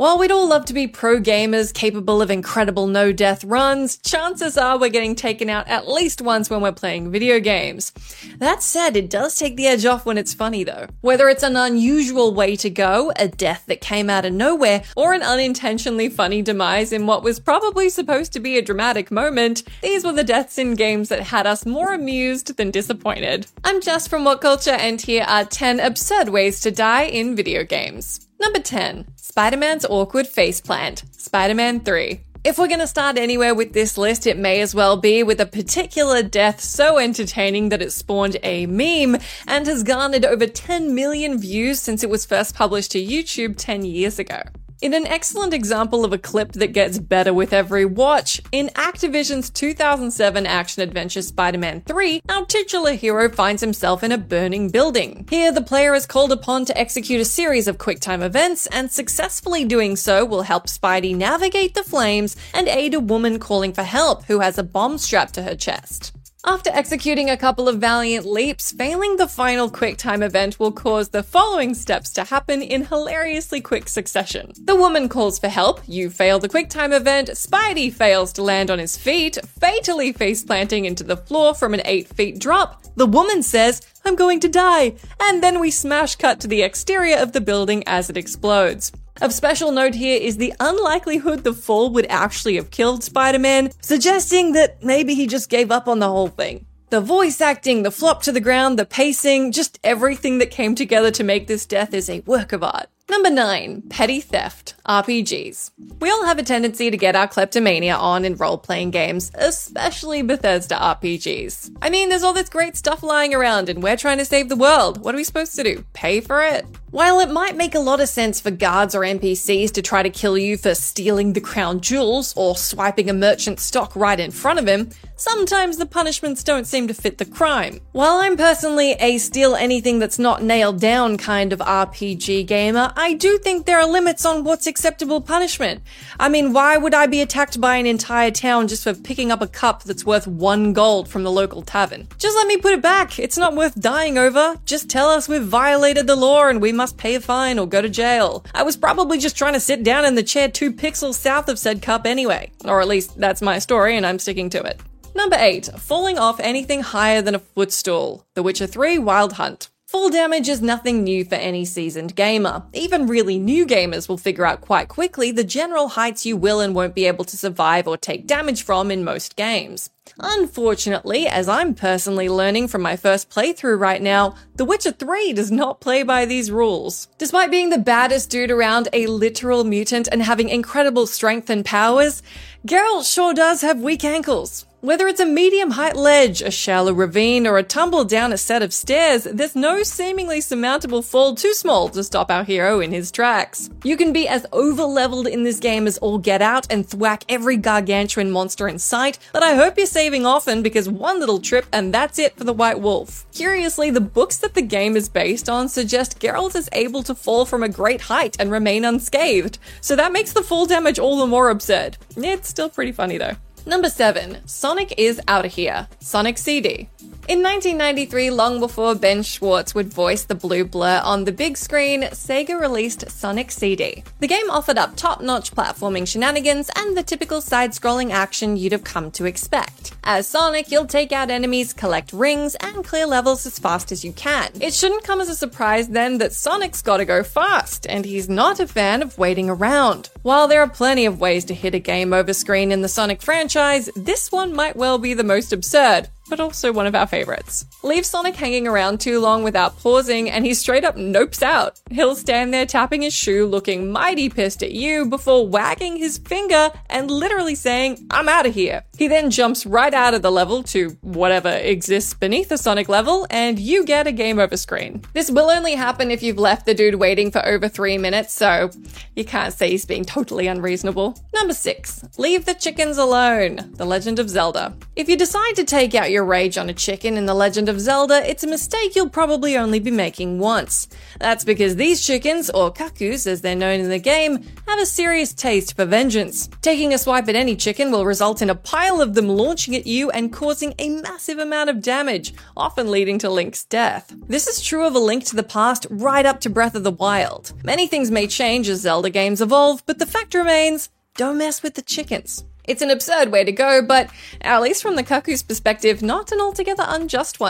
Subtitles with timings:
[0.00, 4.56] While we'd all love to be pro gamers capable of incredible no death runs, chances
[4.56, 7.92] are we're getting taken out at least once when we're playing video games.
[8.38, 10.86] That said, it does take the edge off when it's funny though.
[11.02, 15.12] Whether it's an unusual way to go, a death that came out of nowhere, or
[15.12, 20.02] an unintentionally funny demise in what was probably supposed to be a dramatic moment, these
[20.02, 23.48] were the deaths in games that had us more amused than disappointed.
[23.64, 27.64] I'm Jess from What Culture, and here are 10 absurd ways to die in video
[27.64, 28.29] games.
[28.40, 29.06] Number 10.
[29.16, 31.04] Spider Man's awkward faceplant.
[31.14, 32.22] Spider Man 3.
[32.42, 35.42] If we're going to start anywhere with this list, it may as well be with
[35.42, 40.94] a particular death so entertaining that it spawned a meme and has garnered over 10
[40.94, 44.40] million views since it was first published to YouTube 10 years ago.
[44.82, 49.50] In an excellent example of a clip that gets better with every watch, in Activision's
[49.50, 55.26] 2007 action adventure Spider Man 3, our titular hero finds himself in a burning building.
[55.28, 59.66] Here, the player is called upon to execute a series of QuickTime events, and successfully
[59.66, 64.24] doing so will help Spidey navigate the flames and aid a woman calling for help
[64.24, 66.16] who has a bomb strapped to her chest.
[66.46, 71.22] After executing a couple of valiant leaps, failing the final QuickTime event will cause the
[71.22, 74.52] following steps to happen in hilariously quick succession.
[74.64, 78.78] The woman calls for help, you fail the QuickTime event, Spidey fails to land on
[78.78, 82.84] his feet, fatally face planting into the floor from an 8 feet drop.
[82.96, 87.18] The woman says, I'm going to die, and then we smash cut to the exterior
[87.18, 88.92] of the building as it explodes.
[89.20, 93.70] Of special note here is the unlikelihood the fall would actually have killed Spider Man,
[93.82, 96.64] suggesting that maybe he just gave up on the whole thing.
[96.88, 101.10] The voice acting, the flop to the ground, the pacing, just everything that came together
[101.12, 102.89] to make this death is a work of art.
[103.10, 103.82] Number 9.
[103.90, 104.74] Petty Theft.
[104.86, 105.72] RPGs.
[106.00, 110.22] We all have a tendency to get our kleptomania on in role playing games, especially
[110.22, 111.76] Bethesda RPGs.
[111.82, 114.54] I mean, there's all this great stuff lying around and we're trying to save the
[114.54, 115.02] world.
[115.02, 115.84] What are we supposed to do?
[115.92, 116.64] Pay for it?
[116.92, 120.10] While it might make a lot of sense for guards or NPCs to try to
[120.10, 124.58] kill you for stealing the crown jewels or swiping a merchant's stock right in front
[124.58, 127.80] of him, sometimes the punishments don't seem to fit the crime.
[127.92, 133.12] While I'm personally a steal anything that's not nailed down kind of RPG gamer, I
[133.14, 135.82] do think there are limits on what's acceptable punishment.
[136.18, 139.42] I mean, why would I be attacked by an entire town just for picking up
[139.42, 142.08] a cup that's worth one gold from the local tavern?
[142.18, 143.18] Just let me put it back.
[143.18, 144.56] It's not worth dying over.
[144.64, 147.82] Just tell us we've violated the law and we must pay a fine or go
[147.82, 148.44] to jail.
[148.54, 151.58] I was probably just trying to sit down in the chair two pixels south of
[151.58, 152.50] said cup anyway.
[152.64, 154.80] Or at least that's my story and I'm sticking to it.
[155.14, 155.70] Number 8.
[155.78, 158.26] Falling off anything higher than a footstool.
[158.34, 159.68] The Witcher 3 Wild Hunt.
[159.86, 162.62] Fall damage is nothing new for any seasoned gamer.
[162.72, 166.76] Even really new gamers will figure out quite quickly the general heights you will and
[166.76, 169.90] won't be able to survive or take damage from in most games.
[170.22, 175.50] Unfortunately, as I'm personally learning from my first playthrough right now, The Witcher 3 does
[175.50, 177.08] not play by these rules.
[177.18, 182.22] Despite being the baddest dude around, a literal mutant, and having incredible strength and powers,
[182.66, 184.66] Geralt sure does have weak ankles.
[184.82, 188.62] Whether it's a medium height ledge, a shallow ravine, or a tumble down a set
[188.62, 193.10] of stairs, there's no seemingly surmountable fall too small to stop our hero in his
[193.10, 193.68] tracks.
[193.84, 197.24] You can be as over leveled in this game as all get out and thwack
[197.28, 201.66] every gargantuan monster in sight, but I hope you're saving often because one little trip
[201.74, 203.26] and that's it for the White Wolf.
[203.32, 207.44] Curiously, the books that the game is based on suggest Geralt is able to fall
[207.44, 211.26] from a great height and remain unscathed, so that makes the fall damage all the
[211.26, 211.98] more absurd.
[212.16, 213.36] It's still pretty funny though.
[213.66, 214.38] Number 7.
[214.48, 215.86] Sonic is out of here.
[215.98, 216.88] Sonic CD.
[217.28, 222.02] In 1993, long before Ben Schwartz would voice the blue blur on the big screen,
[222.02, 224.02] Sega released Sonic CD.
[224.18, 228.72] The game offered up top notch platforming shenanigans and the typical side scrolling action you'd
[228.72, 229.92] have come to expect.
[230.02, 234.12] As Sonic, you'll take out enemies, collect rings, and clear levels as fast as you
[234.12, 234.50] can.
[234.60, 238.58] It shouldn't come as a surprise then that Sonic's gotta go fast, and he's not
[238.58, 240.10] a fan of waiting around.
[240.22, 243.22] While there are plenty of ways to hit a game over screen in the Sonic
[243.22, 247.66] franchise, this one might well be the most absurd but also one of our favorites.
[247.82, 251.80] Leave Sonic hanging around too long without pausing, and he straight up nopes out.
[251.90, 256.70] He'll stand there tapping his shoe, looking mighty pissed at you, before wagging his finger
[256.88, 258.84] and literally saying, I'm out of here.
[259.00, 263.26] He then jumps right out of the level to whatever exists beneath the Sonic level,
[263.30, 265.00] and you get a game over screen.
[265.14, 268.68] This will only happen if you've left the dude waiting for over three minutes, so
[269.16, 271.18] you can't say he's being totally unreasonable.
[271.32, 273.72] Number six, leave the chickens alone.
[273.72, 274.76] The Legend of Zelda.
[274.96, 277.80] If you decide to take out your rage on a chicken in The Legend of
[277.80, 280.88] Zelda, it's a mistake you'll probably only be making once.
[281.18, 285.32] That's because these chickens, or Cuccos as they're known in the game, have a serious
[285.32, 286.50] taste for vengeance.
[286.60, 289.86] Taking a swipe at any chicken will result in a pile of them launching at
[289.86, 294.14] you and causing a massive amount of damage, often leading to Link's death.
[294.26, 296.90] This is true of A Link to the Past right up to Breath of the
[296.90, 297.52] Wild.
[297.62, 301.74] Many things may change as Zelda games evolve, but the fact remains don't mess with
[301.74, 302.46] the chickens.
[302.64, 304.08] It's an absurd way to go, but
[304.40, 307.49] at least from the Cucco's perspective, not an altogether unjust one.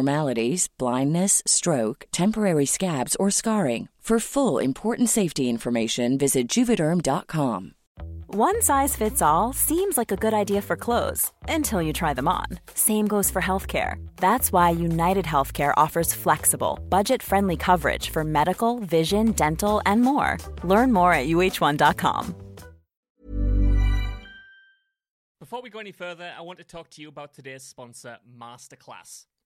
[0.00, 3.88] abnormalities, blindness, stroke, temporary scabs, or scarring.
[4.10, 7.74] For full important safety information, visit juvederm.com.
[8.34, 12.28] One size fits all seems like a good idea for clothes until you try them
[12.28, 12.46] on.
[12.74, 13.94] Same goes for healthcare.
[14.16, 20.38] That's why United Healthcare offers flexible, budget friendly coverage for medical, vision, dental, and more.
[20.64, 22.34] Learn more at uh1.com.
[25.38, 29.26] Before we go any further, I want to talk to you about today's sponsor, Masterclass.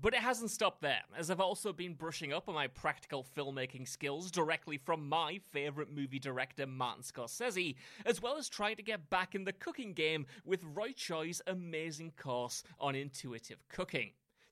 [0.00, 3.88] But it hasn't stopped there, as I've also been brushing up on my practical filmmaking
[3.88, 9.08] skills directly from my favourite movie director Martin Scorsese, as well as trying to get
[9.08, 14.10] back in the cooking game with Roy Choi's amazing course on intuitive cooking.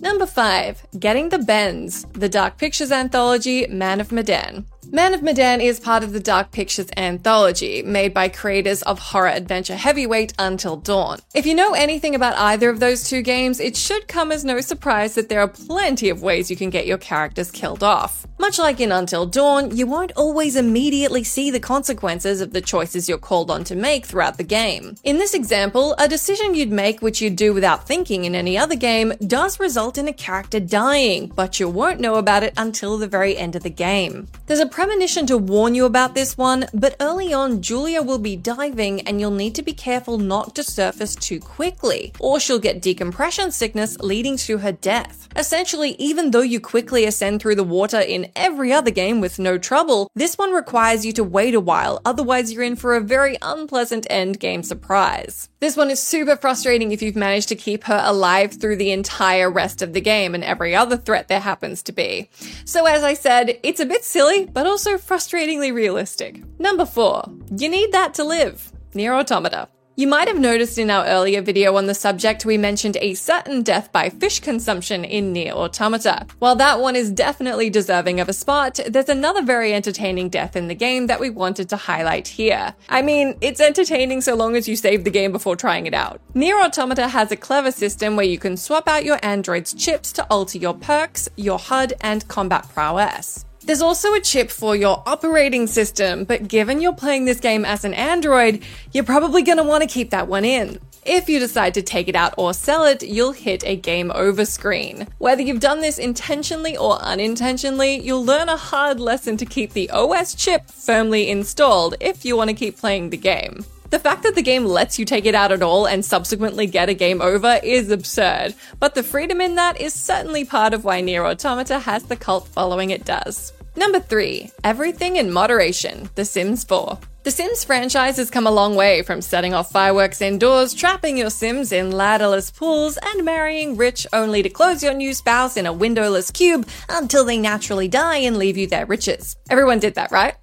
[0.00, 0.86] Number 5.
[1.00, 4.64] Getting the Bends, the Dark Pictures anthology Man of Medan.
[4.92, 9.28] Man of Medan is part of the Dark Pictures anthology, made by creators of horror
[9.28, 11.18] adventure heavyweight Until Dawn.
[11.34, 14.60] If you know anything about either of those two games, it should come as no
[14.60, 18.26] surprise that there are plenty of ways you can get your characters killed off.
[18.38, 23.08] Much like in Until Dawn, you won't always immediately see the consequences of the choices
[23.08, 24.94] you're called on to make throughout the game.
[25.02, 28.76] In this example, a decision you'd make which you'd do without thinking in any other
[28.76, 33.06] game does result in a character dying, but you won't know about it until the
[33.06, 34.28] very end of the game.
[34.46, 38.36] There's a premonition to warn you about this one, but early on, Julia will be
[38.36, 42.82] diving and you'll need to be careful not to surface too quickly, or she'll get
[42.82, 45.28] decompression sickness leading to her death.
[45.36, 49.58] Essentially, even though you quickly ascend through the water in every other game with no
[49.58, 53.36] trouble, this one requires you to wait a while, otherwise, you're in for a very
[53.42, 55.48] unpleasant end game surprise.
[55.60, 59.45] This one is super frustrating if you've managed to keep her alive through the entire
[59.50, 62.28] rest of the game and every other threat there happens to be.
[62.64, 66.42] So, as I said, it's a bit silly, but also frustratingly realistic.
[66.58, 67.24] Number four,
[67.56, 68.72] you need that to live.
[68.94, 69.68] NieR Automata.
[69.98, 73.62] You might have noticed in our earlier video on the subject, we mentioned a certain
[73.62, 76.26] death by fish consumption in NieR Automata.
[76.38, 80.68] While that one is definitely deserving of a spot, there's another very entertaining death in
[80.68, 82.74] the game that we wanted to highlight here.
[82.90, 86.20] I mean, it's entertaining so long as you save the game before trying it out.
[86.34, 90.26] NieR Automata has a clever system where you can swap out your android's chips to
[90.26, 93.46] alter your perks, your HUD, and combat prowess.
[93.66, 97.84] There's also a chip for your operating system, but given you're playing this game as
[97.84, 100.78] an Android, you're probably going to want to keep that one in.
[101.04, 104.44] If you decide to take it out or sell it, you'll hit a game over
[104.44, 105.08] screen.
[105.18, 109.90] Whether you've done this intentionally or unintentionally, you'll learn a hard lesson to keep the
[109.90, 113.64] OS chip firmly installed if you want to keep playing the game.
[113.90, 116.88] The fact that the game lets you take it out at all and subsequently get
[116.88, 121.02] a game over is absurd, but the freedom in that is certainly part of why
[121.02, 123.52] NieR Automata has the cult following it does.
[123.78, 124.50] Number 3.
[124.64, 126.98] Everything in Moderation The Sims 4.
[127.24, 131.28] The Sims franchise has come a long way from setting off fireworks indoors, trapping your
[131.28, 135.72] Sims in ladderless pools, and marrying rich only to close your new spouse in a
[135.72, 139.36] windowless cube until they naturally die and leave you their riches.
[139.50, 140.36] Everyone did that, right?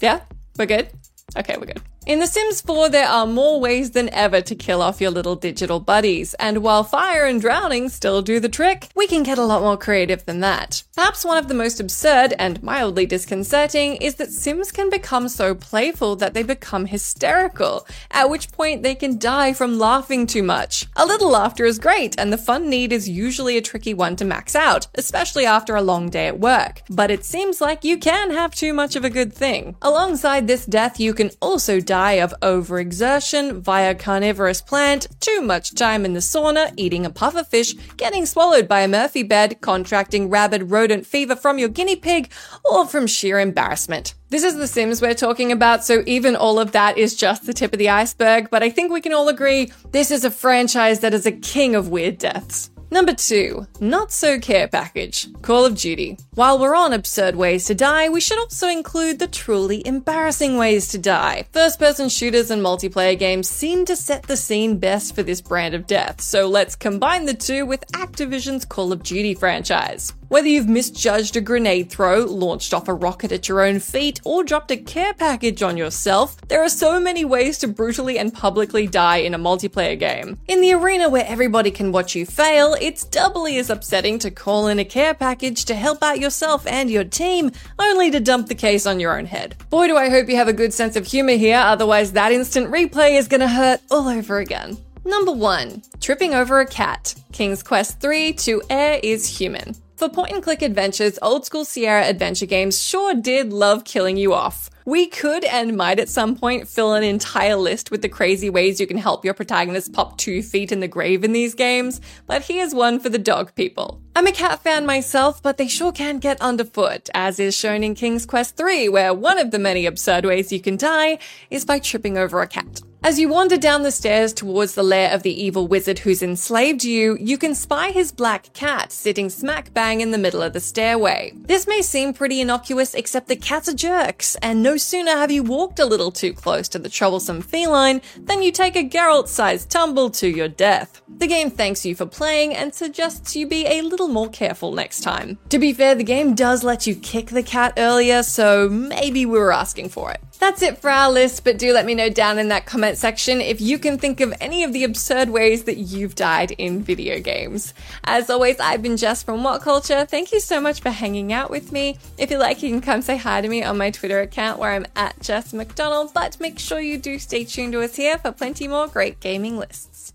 [0.00, 0.20] Yeah?
[0.58, 0.88] We're good?
[1.36, 1.82] Okay, we're good.
[2.06, 5.36] In The Sims 4, there are more ways than ever to kill off your little
[5.36, 9.44] digital buddies, and while fire and drowning still do the trick, we can get a
[9.44, 10.82] lot more creative than that.
[10.96, 15.54] Perhaps one of the most absurd and mildly disconcerting is that Sims can become so
[15.54, 20.86] playful that they become hysterical, at which point they can die from laughing too much.
[20.96, 24.24] A little laughter is great, and the fun need is usually a tricky one to
[24.24, 26.80] max out, especially after a long day at work.
[26.88, 29.76] But it seems like you can have too much of a good thing.
[29.82, 36.04] Alongside this death, you can also die of overexertion via carnivorous plant, too much time
[36.04, 40.70] in the sauna, eating a puffer fish, getting swallowed by a Murphy bed, contracting rabid
[40.70, 42.30] rodent fever from your guinea pig,
[42.64, 44.14] or from sheer embarrassment.
[44.28, 47.52] This is The Sims we're talking about, so even all of that is just the
[47.52, 51.00] tip of the iceberg, but I think we can all agree this is a franchise
[51.00, 52.70] that is a king of weird deaths.
[52.92, 56.18] Number two, not so care package, Call of Duty.
[56.34, 60.88] While we're on absurd ways to die, we should also include the truly embarrassing ways
[60.88, 61.46] to die.
[61.52, 65.74] First person shooters and multiplayer games seem to set the scene best for this brand
[65.74, 70.12] of death, so let's combine the two with Activision's Call of Duty franchise.
[70.30, 74.44] Whether you've misjudged a grenade throw, launched off a rocket at your own feet, or
[74.44, 78.86] dropped a care package on yourself, there are so many ways to brutally and publicly
[78.86, 80.38] die in a multiplayer game.
[80.46, 84.68] In the arena where everybody can watch you fail, it's doubly as upsetting to call
[84.68, 88.54] in a care package to help out yourself and your team, only to dump the
[88.54, 89.56] case on your own head.
[89.68, 92.70] Boy, do I hope you have a good sense of humor here, otherwise, that instant
[92.70, 94.78] replay is gonna hurt all over again.
[95.04, 95.82] Number 1.
[95.98, 97.16] Tripping over a cat.
[97.32, 99.74] King's Quest 3 to Heir is Human.
[100.00, 104.32] For point and click adventures, old school Sierra adventure games sure did love killing you
[104.32, 104.70] off.
[104.86, 108.80] We could and might at some point fill an entire list with the crazy ways
[108.80, 112.44] you can help your protagonist pop two feet in the grave in these games, but
[112.44, 114.00] here's one for the dog people.
[114.16, 117.94] I'm a cat fan myself, but they sure can get underfoot, as is shown in
[117.94, 121.18] King's Quest 3, where one of the many absurd ways you can die
[121.50, 122.80] is by tripping over a cat.
[123.02, 126.84] As you wander down the stairs towards the lair of the evil wizard who's enslaved
[126.84, 130.60] you, you can spy his black cat sitting smack bang in the middle of the
[130.60, 131.32] stairway.
[131.34, 135.42] This may seem pretty innocuous, except the cats are jerks, and no sooner have you
[135.42, 139.70] walked a little too close to the troublesome feline than you take a Geralt sized
[139.70, 141.00] tumble to your death.
[141.08, 145.00] The game thanks you for playing and suggests you be a little more careful next
[145.00, 145.38] time.
[145.48, 149.38] To be fair, the game does let you kick the cat earlier, so maybe we
[149.38, 150.20] were asking for it.
[150.40, 153.42] That's it for our list, but do let me know down in that comment section
[153.42, 157.20] if you can think of any of the absurd ways that you've died in video
[157.20, 157.74] games.
[158.04, 160.06] As always, I've been Jess from What Culture.
[160.06, 161.98] Thank you so much for hanging out with me.
[162.16, 164.72] If you like, you can come say hi to me on my Twitter account where
[164.72, 168.32] I'm at Jess McDonell, but make sure you do stay tuned to us here for
[168.32, 170.14] plenty more great gaming lists.